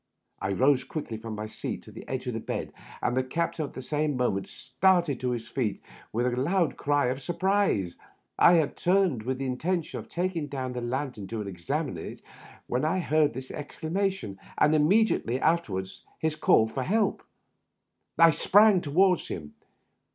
I 0.41 0.51
rose 0.53 0.83
quickly 0.83 1.15
from 1.17 1.35
my 1.35 1.45
seat 1.45 1.87
on 1.87 1.93
the 1.93 2.07
edge 2.07 2.25
of 2.25 2.33
the 2.33 2.39
bed, 2.39 2.73
and 3.03 3.15
the 3.15 3.21
captain 3.23 3.65
at 3.65 3.75
the 3.75 3.83
same 3.83 4.17
moment 4.17 4.47
started 4.47 5.19
to 5.19 5.29
his 5.29 5.47
feet 5.47 5.79
with 6.11 6.25
a 6.25 6.35
loud 6.35 6.75
cry 6.75 7.09
of 7.09 7.21
surprise. 7.21 7.97
I 8.39 8.53
had 8.53 8.75
turned 8.75 9.21
with 9.21 9.37
the 9.37 9.45
intention 9.45 9.99
of 9.99 10.09
taking 10.09 10.47
down 10.47 10.73
the 10.73 10.81
lantern 10.81 11.27
to 11.27 11.43
examine 11.43 11.99
it, 11.99 12.19
when 12.65 12.83
I 12.83 12.97
heard 12.97 13.35
his 13.35 13.51
exclamation, 13.51 14.39
and 14.57 14.73
immediately 14.73 15.39
afterward 15.39 15.87
his 16.17 16.35
call 16.35 16.67
for 16.67 16.81
help. 16.81 17.21
I 18.17 18.31
sprang 18.31 18.81
toward 18.81 19.19
him. 19.19 19.53